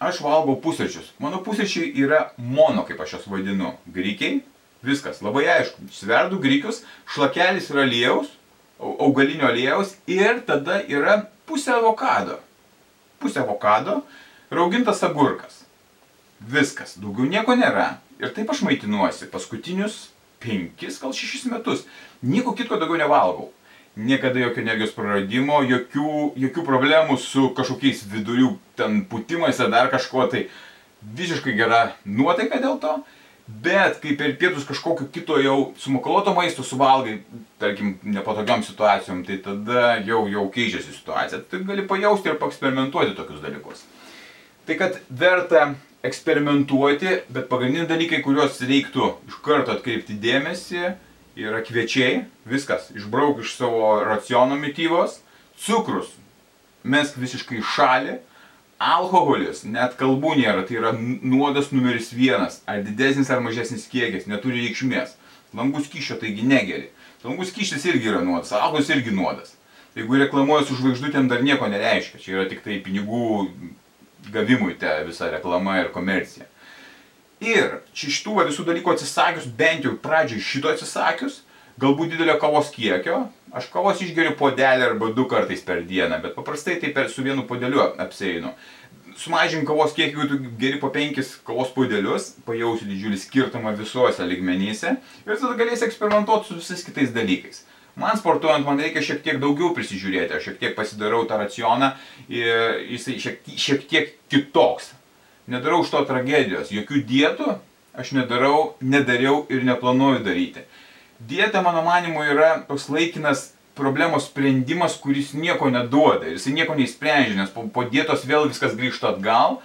Aš 0.00 0.20
valgau 0.24 0.54
pusryčius. 0.60 1.10
Mano 1.18 1.40
pusryčiai 1.44 1.90
yra 1.98 2.30
mono, 2.38 2.84
kaip 2.88 3.00
aš 3.02 3.16
juos 3.16 3.26
vadinu. 3.32 3.74
Grikiai. 3.90 4.42
Viskas, 4.80 5.18
labai 5.20 5.44
aišku. 5.58 5.90
Sverdu 5.92 6.38
grikius, 6.40 6.80
šlakelis 7.12 7.66
yra 7.68 7.82
aliejaus, 7.84 8.30
augalinio 8.80 9.48
aliejaus 9.48 9.94
ir 10.08 10.40
tada 10.46 10.80
yra 10.88 11.20
pusė 11.48 11.76
avokado. 11.76 12.38
Pusė 13.20 13.42
avokado, 13.44 14.00
raugintas 14.50 15.02
agurkas. 15.04 15.60
Viskas, 16.40 16.96
daugiau 17.00 17.28
nieko 17.28 17.56
nėra. 17.58 17.98
Ir 18.20 18.32
taip 18.36 18.50
aš 18.52 18.62
maitinuosi 18.64 19.28
paskutinius 19.32 20.08
penkis, 20.40 20.98
gal 21.00 21.12
šešis 21.16 21.48
metus. 21.52 21.84
Nieko 22.24 22.54
kitko 22.56 22.80
daugiau 22.80 23.00
nevalgau. 23.00 23.50
Niekada 24.00 24.40
jokio 24.40 24.62
energijos 24.62 24.94
praradimo, 24.96 25.60
jokių, 25.66 26.32
jokių 26.40 26.64
problemų 26.64 27.18
su 27.20 27.50
kažkokiais 27.56 28.04
vidurių 28.08 28.54
ten 28.78 29.02
putimais 29.10 29.58
ar 29.60 29.72
dar 29.72 29.90
kažko. 29.92 30.28
Tai 30.32 30.44
visiškai 31.16 31.56
gera 31.58 31.90
nuotaika 32.04 32.60
dėl 32.62 32.78
to. 32.80 32.94
Bet 33.50 33.98
kai 34.02 34.14
per 34.16 34.36
pietus 34.38 34.64
kažkokio 34.68 35.08
kito 35.12 35.38
jau 35.42 35.72
sumakaluoto 35.80 36.32
maisto 36.36 36.62
suvalgai, 36.62 37.18
tarkim, 37.58 37.96
nepatogiam 38.06 38.62
situacijom, 38.62 39.24
tai 39.26 39.40
tada 39.42 39.96
jau, 40.06 40.22
jau 40.30 40.46
keičiasi 40.54 40.94
situacija. 40.94 41.42
Tai 41.50 41.62
gali 41.66 41.84
pajausti 41.88 42.30
ir 42.30 42.38
paeksperimentuoti 42.40 43.16
tokius 43.18 43.42
dalykus. 43.42 43.82
Tai 44.68 44.76
kad 44.78 45.00
verta 45.10 45.72
eksperimentuoti, 46.06 47.16
bet 47.32 47.50
pagrindiniai 47.50 47.88
dalykai, 47.90 48.22
kuriuos 48.24 48.60
reiktų 48.64 49.10
iš 49.28 49.40
karto 49.44 49.74
atkreipti 49.74 50.16
dėmesį, 50.20 50.94
yra 51.40 51.60
kviečiai, 51.64 52.24
viskas, 52.48 52.88
išbrauk 52.96 53.42
iš 53.42 53.56
savo 53.58 53.98
raciono 54.06 54.56
mytybos, 54.60 55.18
cukrus, 55.60 56.12
mesk 56.84 57.18
visiškai 57.20 57.60
šalį, 57.74 58.20
alkoholis, 58.80 59.62
net 59.68 59.96
kalbų 60.00 60.34
nėra, 60.40 60.64
tai 60.66 60.78
yra 60.80 60.94
nuodas 60.96 61.68
numeris 61.74 62.10
vienas, 62.16 62.60
ar 62.66 62.80
didesnis 62.86 63.30
ar 63.30 63.42
mažesnis 63.44 63.84
kiekis, 63.92 64.28
neturi 64.30 64.64
reikšmės. 64.64 65.16
Langų 65.56 65.82
skyšio 65.84 66.16
taigi 66.20 66.46
negeri. 66.46 66.88
Langų 67.24 67.44
skyšis 67.50 67.84
irgi 67.90 68.08
yra 68.12 68.22
nuodas, 68.24 68.54
alkoholis 68.56 68.92
irgi 68.94 69.12
nuodas. 69.12 69.52
Jeigu 69.98 70.20
reklamuoja 70.22 70.64
su 70.68 70.78
žvaigždutėm, 70.78 71.28
dar 71.28 71.42
nieko 71.44 71.68
nereiškia, 71.68 72.20
čia 72.22 72.36
yra 72.38 72.46
tik 72.48 72.62
tai 72.64 72.78
pinigų 72.84 73.50
gavimui 74.32 74.76
ta 74.80 75.00
visa 75.04 75.28
reklama 75.32 75.80
ir 75.80 75.90
komercija. 75.92 76.46
Ir 77.40 77.80
šitų 77.96 78.46
visų 78.48 78.64
dalykų 78.68 78.94
atsisakius, 78.94 79.48
bent 79.58 79.84
jau 79.84 79.96
pradžiai 80.00 80.44
šito 80.44 80.70
atsisakius, 80.72 81.40
galbūt 81.80 82.14
didelio 82.14 82.36
kavos 82.40 82.70
kiekio, 82.74 83.22
aš 83.56 83.70
kavos 83.72 84.02
išgeriu 84.04 84.36
podelį 84.38 84.90
arba 84.90 85.10
du 85.16 85.26
kartais 85.30 85.62
per 85.66 85.82
dieną, 85.86 86.20
bet 86.22 86.36
paprastai 86.36 86.78
tai 86.82 86.92
per 86.96 87.08
su 87.12 87.24
vienu 87.26 87.46
podeliu 87.48 87.82
apseinu. 88.02 88.52
Sumažink 89.20 89.66
kavos 89.68 89.92
kiekį, 89.96 90.14
jeigu 90.14 90.28
tu 90.30 90.52
geri 90.60 90.78
po 90.80 90.92
penkis 90.94 91.34
kavos 91.46 91.72
podelius, 91.74 92.30
pajausi 92.46 92.86
didžiulį 92.88 93.18
skirtumą 93.20 93.74
visuose 93.76 94.24
ligmenyse 94.24 94.94
ir 95.26 95.34
tada 95.34 95.56
galėsi 95.58 95.88
eksperimentuoti 95.88 96.48
su 96.48 96.60
visais 96.60 96.86
kitais 96.86 97.12
dalykais. 97.16 97.64
Man 98.00 98.16
sportuojant, 98.16 98.64
man 98.64 98.78
reikia 98.80 99.02
šiek 99.04 99.20
tiek 99.24 99.40
daugiau 99.42 99.74
prisižiūrėti, 99.76 100.36
aš 100.36 100.46
šiek 100.46 100.60
tiek 100.62 100.76
pasidarau 100.78 101.24
tą 101.28 101.40
racioną 101.42 101.90
ir 102.32 102.78
jisai 102.94 103.18
šiek, 103.20 103.42
šiek 103.58 103.84
tiek 103.90 104.14
kitoks 104.30 104.94
nedarau 105.50 105.82
iš 105.84 105.90
to 105.92 106.04
tragedijos, 106.08 106.70
jokių 106.72 107.02
dietų 107.08 107.56
aš 107.98 108.12
nedarau, 108.16 108.74
nedariau 108.80 109.42
ir 109.50 109.66
neplanuoju 109.66 110.22
daryti. 110.24 110.62
Dieta, 111.20 111.60
mano 111.62 111.82
manimu, 111.84 112.22
yra 112.24 112.62
toks 112.68 112.88
laikinas 112.88 113.50
problemos 113.76 114.26
sprendimas, 114.30 114.96
kuris 114.96 115.34
nieko 115.36 115.68
neduoda. 115.72 116.24
Ir 116.26 116.38
jisai 116.38 116.54
nieko 116.56 116.76
neįsprendžia, 116.78 117.36
nes 117.36 117.52
po, 117.52 117.66
po 117.68 117.84
dietos 117.88 118.24
vėl 118.28 118.48
viskas 118.48 118.72
grįžta 118.78 119.12
atgal, 119.12 119.58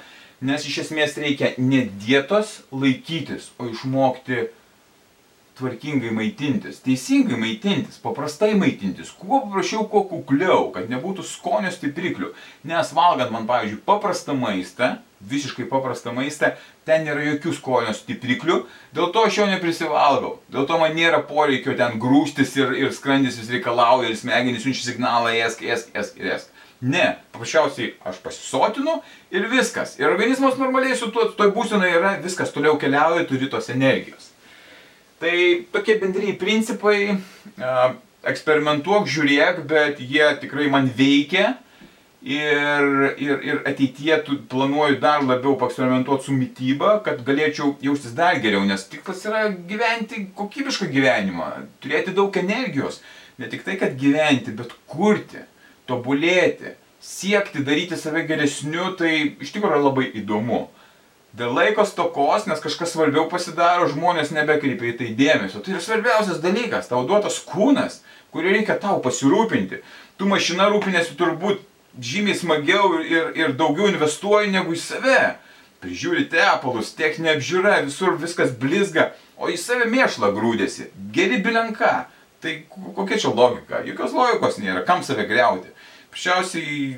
nes 0.43 0.67
iš 0.67 0.81
esmės 0.83 1.15
reikia 1.19 1.53
ne 1.57 1.85
dietos 2.03 2.57
laikytis, 2.75 3.53
o 3.55 3.69
išmokti 3.71 4.50
tvarkingai 5.55 6.12
maitintis, 6.12 6.81
teisingai 6.83 7.38
maitintis, 7.39 7.97
paprastai 8.03 8.53
maitintis, 8.59 9.13
kuo 9.15 9.39
paprasčiau, 9.45 9.85
kuo 9.91 10.03
kukliau, 10.09 10.69
kad 10.75 10.89
nebūtų 10.91 11.24
skonio 11.25 11.71
stipriklių. 11.71 12.33
Nes 12.67 12.91
valgant 12.95 13.31
man, 13.31 13.47
pavyzdžiui, 13.50 13.83
paprastą 13.88 14.35
maistą, 14.38 14.97
visiškai 15.25 15.67
paprastą 15.71 16.12
maistą, 16.15 16.51
ten 16.85 17.05
nėra 17.07 17.24
jokių 17.29 17.53
skonio 17.55 17.95
stipriklių, 17.95 18.59
dėl 18.95 19.13
to 19.15 19.24
aš 19.29 19.39
jo 19.39 19.47
neprisivalgau. 19.50 20.35
Dėl 20.51 20.67
to 20.69 20.81
man 20.81 20.93
nėra 20.97 21.24
poreikio 21.29 21.77
ten 21.79 21.97
grūstis 22.03 22.57
ir, 22.59 22.75
ir 22.83 22.91
skrandis 22.93 23.39
vis 23.39 23.53
reikalauja 23.55 24.12
ir 24.12 24.19
smegenys 24.19 24.67
siunčia 24.67 24.91
signalą 24.91 25.33
esk, 25.39 25.63
esk, 25.63 25.95
esk 25.95 26.19
ir 26.19 26.35
esk. 26.35 26.51
Ne, 26.85 27.15
paprasčiausiai 27.31 27.93
aš 28.05 28.19
pasisotinu 28.21 29.00
ir 29.33 29.47
viskas. 29.50 29.95
Ir 29.97 30.12
organizmas 30.12 30.59
normaliai 30.59 30.97
su 31.00 31.07
tuo, 31.15 31.29
toj 31.38 31.55
būsenoje 31.55 31.95
yra, 31.97 32.17
viskas 32.21 32.51
toliau 32.53 32.75
keliauja, 32.81 33.24
turi 33.29 33.47
tos 33.50 33.71
energijos. 33.71 34.35
Tai 35.22 35.36
tokie 35.72 35.95
bendriniai 36.01 36.36
principai, 36.39 37.15
eksperimentuok, 38.25 39.07
žiūrėk, 39.07 39.62
bet 39.69 40.01
jie 40.03 40.25
tikrai 40.41 40.67
man 40.72 40.89
veikia 40.98 41.53
ir, 42.25 43.15
ir, 43.22 43.43
ir 43.45 43.62
ateityje 43.69 44.17
planuoju 44.50 44.98
dar 45.00 45.24
labiau 45.24 45.55
paeksperimentuoti 45.62 46.27
su 46.27 46.36
mytyba, 46.36 46.98
kad 47.05 47.22
galėčiau 47.27 47.75
jaustis 47.86 48.15
dar 48.17 48.39
geriau, 48.41 48.65
nes 48.65 48.88
tikslas 48.89 49.22
yra 49.29 49.45
gyventi 49.69 50.25
kokybišką 50.38 50.89
gyvenimą, 50.91 51.51
turėti 51.84 52.15
daug 52.17 52.36
energijos. 52.41 53.00
Ne 53.38 53.50
tik 53.51 53.65
tai, 53.67 53.75
kad 53.77 53.98
gyventi, 54.00 54.55
bet 54.55 54.74
kurti, 54.89 55.43
tobulėti, 55.88 56.74
siekti 57.03 57.62
daryti 57.67 57.98
save 58.00 58.24
geresniu, 58.25 58.93
tai 58.98 59.13
iš 59.43 59.51
tikrųjų 59.53 59.75
yra 59.75 59.84
labai 59.84 60.07
įdomu. 60.17 60.65
Dėl 61.36 61.51
laiko 61.51 61.84
stokos, 61.84 62.46
nes 62.48 62.62
kažkas 62.64 62.94
svarbiau 62.94 63.25
pasidaro, 63.27 63.90
žmonės 63.92 64.31
nebekreipia 64.31 64.94
į 64.94 64.98
tai 65.01 65.07
dėmesio. 65.18 65.59
Tai 65.59 65.74
yra 65.74 65.81
svarbiausias 65.83 66.40
dalykas, 66.44 66.88
tau 66.88 67.01
duotas 67.07 67.42
kūnas, 67.44 67.98
kurį 68.31 68.53
reikia 68.55 68.77
tau 68.79 69.01
pasirūpinti. 69.03 69.81
Tu 70.16 70.27
mašina 70.31 70.70
rūpinėsi 70.72 71.18
turbūt 71.20 71.66
žymiai 72.00 72.38
smagiau 72.40 73.01
ir, 73.03 73.33
ir 73.36 73.55
daugiau 73.59 73.90
investuoji 73.92 74.53
negu 74.53 74.75
į 74.75 74.79
save. 74.79 75.20
Prižiūri 75.83 76.24
tepalus, 76.31 76.94
techninė 76.96 77.33
apžiūra, 77.36 77.81
visur 77.83 78.16
viskas 78.22 78.53
blizga, 78.62 79.09
o 79.36 79.51
į 79.51 79.57
save 79.59 79.90
mėšlą 79.92 80.31
grūdėsi. 80.38 80.88
Geri 81.16 81.42
bilenka. 81.44 82.07
Tai 82.44 82.53
kokia 82.96 83.20
čia 83.20 83.33
logika? 83.36 83.81
Jokios 83.83 84.16
logikos 84.16 84.62
nėra, 84.62 84.86
kam 84.88 85.03
save 85.03 85.27
greuti. 85.27 85.74
Paprasčiausiai 86.14 86.96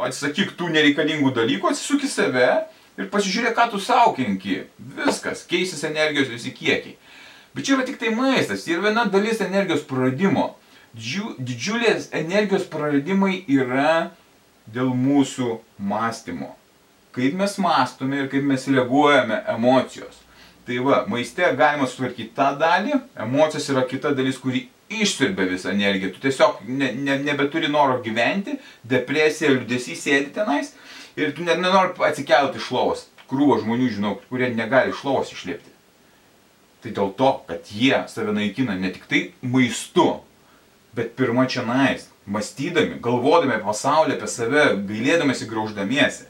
atsisakyk 0.00 0.52
tų 0.58 0.68
nereikalingų 0.74 1.32
dalykų, 1.36 1.72
atsisuk 1.72 2.04
į 2.04 2.12
save 2.12 2.50
ir 3.00 3.10
pasižiūrėk, 3.12 3.56
ką 3.56 3.66
tu 3.72 3.80
savo 3.82 4.14
kenki. 4.16 4.62
Viskas, 4.96 5.44
keisis 5.48 5.84
energijos 5.88 6.30
visi 6.32 6.52
kiekiai. 6.54 6.96
Bet 7.54 7.66
čia 7.66 7.76
yra 7.76 7.86
tik 7.86 7.98
tai 7.98 8.12
maistas 8.14 8.66
ir 8.70 8.82
viena 8.84 9.06
dalis 9.10 9.42
energijos 9.42 9.82
praradimo. 9.86 10.52
Didžiulės 10.94 12.10
energijos 12.14 12.66
praradimai 12.70 13.42
yra 13.50 14.10
dėl 14.70 14.92
mūsų 14.94 15.58
mąstymo. 15.78 16.54
Kaip 17.14 17.34
mes 17.38 17.56
mąstome 17.58 18.20
ir 18.20 18.28
kaip 18.30 18.44
mes 18.46 18.66
reaguojame 18.70 19.40
emocijos. 19.50 20.20
Tai 20.66 20.76
va, 20.86 21.00
maiste 21.10 21.46
galima 21.58 21.88
sutvarkyti 21.90 22.34
tą 22.36 22.52
dalį, 22.60 23.00
emocijos 23.24 23.66
yra 23.72 23.82
kita 23.90 24.12
dalis, 24.14 24.38
kuri 24.38 24.68
išsirbė 24.90 25.48
visą 25.50 25.72
energiją. 25.74 26.12
Tu 26.14 26.22
tiesiog 26.22 26.62
ne, 26.68 26.92
ne, 26.94 27.16
nebeturi 27.24 27.70
noro 27.70 27.98
gyventi, 28.04 28.58
depresija, 28.86 29.50
liūdėsys 29.54 30.04
sėdi 30.06 30.30
tenais 30.34 30.74
ir 31.20 31.34
tu 31.36 31.44
nenori 31.46 31.94
atsikelti 32.06 32.60
iš 32.60 32.70
lovos. 32.74 33.06
Krūvo 33.30 33.60
žmonių 33.60 33.90
žinau, 33.94 34.16
kurie 34.30 34.48
negali 34.54 34.90
iš 34.94 35.04
lovos 35.06 35.30
išlipti. 35.34 35.70
Tai 36.80 36.90
dėl 36.96 37.12
to, 37.18 37.30
kad 37.46 37.68
jie 37.70 37.98
save 38.08 38.32
naikina 38.34 38.74
ne 38.74 38.90
tik 38.94 39.04
tai 39.10 39.20
maistu, 39.44 40.22
bet 40.96 41.12
pirma 41.18 41.44
čia 41.46 41.62
nais, 41.66 42.08
mąstydami, 42.26 42.98
galvodami 43.04 43.58
apie 43.58 43.68
pasaulį, 43.68 44.16
apie 44.16 44.30
save, 44.30 44.64
gailėdamasi, 44.88 45.48
grauždamiesi. 45.50 46.26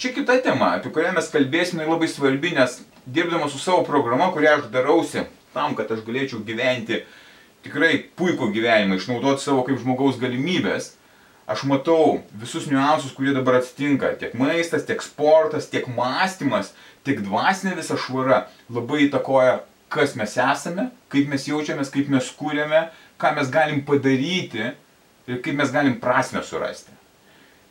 Čia 0.00 0.14
kita 0.16 0.38
tema, 0.44 0.76
apie 0.78 0.92
kurią 0.94 1.10
mes 1.16 1.28
kalbėsime, 1.28 1.84
labai 1.84 2.08
svarbi, 2.08 2.54
nes 2.56 2.78
dirbdamas 3.04 3.52
su 3.52 3.60
savo 3.60 3.82
programa, 3.84 4.30
kurią 4.32 4.60
aš 4.60 4.70
darausi 4.72 5.26
tam, 5.52 5.74
kad 5.76 5.90
aš 5.92 6.04
galėčiau 6.06 6.40
gyventi 6.46 7.02
tikrai 7.66 7.98
puikų 8.16 8.48
gyvenimą, 8.54 8.96
išnaudoti 8.96 9.44
savo 9.44 9.66
kaip 9.66 9.80
žmogaus 9.82 10.16
galimybės, 10.22 10.94
aš 11.50 11.64
matau 11.66 12.20
visus 12.38 12.68
niuansus, 12.70 13.14
kurie 13.16 13.34
dabar 13.34 13.58
atsitinka. 13.58 14.12
Tiek 14.20 14.36
maistas, 14.38 14.86
tiek 14.86 15.02
sportas, 15.02 15.66
tiek 15.70 15.88
mąstymas, 15.90 16.70
tiek 17.06 17.22
dvasinė 17.26 17.74
visa 17.80 17.98
švara 17.98 18.44
labai 18.70 19.08
įtakoja, 19.08 19.58
kas 19.90 20.14
mes 20.18 20.36
esame, 20.38 20.90
kaip 21.10 21.26
mes 21.32 21.48
jaučiamės, 21.50 21.90
kaip 21.90 22.10
mes 22.12 22.30
kūrėme, 22.38 22.84
ką 23.18 23.34
mes 23.36 23.50
galim 23.50 23.82
padaryti 23.86 24.70
ir 25.26 25.42
kaip 25.42 25.58
mes 25.58 25.74
galim 25.74 25.98
prasme 26.02 26.44
surasti. 26.46 26.94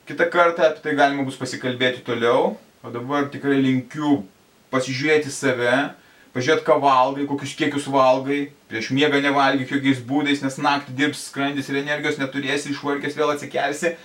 Kita 0.09 0.27
kartą 0.33 0.65
apie 0.67 0.83
tai 0.83 0.97
galima 0.97 1.23
bus 1.23 1.39
pasikalbėti 1.39 2.03
toliau, 2.03 2.57
o 2.83 2.91
dabar 2.91 3.29
tikrai 3.31 3.61
linkiu 3.61 4.23
pasižiūrėti 4.73 5.31
save, 5.31 5.93
pažiūrėt, 6.35 6.65
ką 6.67 6.79
valgai, 6.83 7.27
kokius 7.29 7.55
kiekius 7.57 7.87
valgai, 7.91 8.49
prieš 8.69 8.91
miegą 8.95 9.21
nevalgyk 9.23 9.73
jokiais 9.75 10.01
būdais, 10.05 10.43
nes 10.45 10.59
naktį 10.61 10.95
dirbs 10.97 11.25
skrandis 11.29 11.69
ir 11.71 11.81
energijos 11.81 12.19
neturėsi, 12.21 12.73
išvarkęs 12.73 13.17
vėl 13.17 13.33
atsikelsi, 13.33 13.95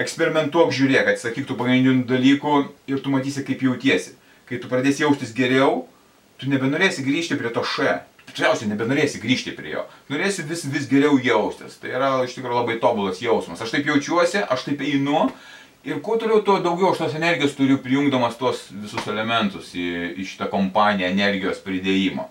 eksperimentuok, 0.00 0.72
žiūrėk, 0.74 1.12
atsisakyk 1.12 1.48
tų 1.48 1.58
pagrindinių 1.58 2.06
dalykų 2.08 2.54
ir 2.88 3.02
tu 3.04 3.12
matysi, 3.12 3.44
kaip 3.46 3.64
jautiesi. 3.66 4.16
Kai 4.48 4.60
tu 4.62 4.70
pradėsi 4.70 5.04
jaustis 5.04 5.34
geriau, 5.36 5.84
tu 6.40 6.48
nebenorėsi 6.48 7.04
grįžti 7.04 7.36
prie 7.40 7.52
to 7.52 7.64
š. 7.66 8.00
Tikriausiai 8.28 8.68
nebenorėsi 8.70 9.20
grįžti 9.20 9.54
prie 9.56 9.72
jo. 9.72 9.84
Norėsi 10.12 10.44
vis, 10.48 10.64
vis 10.68 10.88
geriau 10.88 11.16
jaustis. 11.20 11.78
Tai 11.80 11.92
yra 11.92 12.10
iš 12.24 12.36
tikrųjų 12.36 12.60
labai 12.60 12.76
tobulas 12.80 13.22
jausmas. 13.24 13.60
Aš 13.64 13.72
taip 13.72 13.88
jaučiuosi, 13.88 14.44
aš 14.44 14.66
taip 14.68 14.84
einu 14.84 15.28
Ir 15.88 16.00
kuo 16.02 16.16
toliau, 16.18 16.42
tuo 16.42 16.58
daugiau 16.60 16.90
aš 16.90 16.98
tos 17.00 17.14
energijos 17.14 17.54
turiu 17.56 17.78
prijungdamas 17.80 18.34
tuos 18.36 18.64
visus 18.82 19.06
elementus 19.08 19.70
į, 19.78 19.86
į 20.18 20.26
šitą 20.26 20.48
kompaniją 20.50 21.06
energijos 21.12 21.62
pridėjimo. 21.62 22.26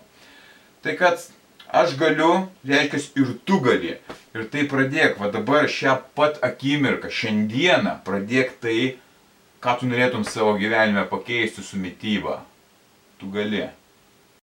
Tai 0.84 0.94
kad 1.00 1.24
aš 1.72 1.96
galiu, 2.00 2.48
reiškia 2.64 3.00
ir 3.22 3.34
tu 3.44 3.60
gali. 3.64 3.96
Ir 4.36 4.46
tai 4.52 4.64
pradėk, 4.70 5.18
va 5.20 5.30
dabar 5.32 5.68
šią 5.68 5.98
pat 6.16 6.38
akimirką, 6.44 7.10
šiandieną 7.10 7.98
pradėk 8.06 8.54
tai, 8.62 8.96
ką 9.64 9.78
tu 9.80 9.90
norėtum 9.90 10.24
savo 10.24 10.54
gyvenime 10.60 11.04
pakeisti 11.10 11.64
su 11.64 11.80
mytyba. 11.80 12.40
Tu 13.18 13.30
gali. 13.34 13.66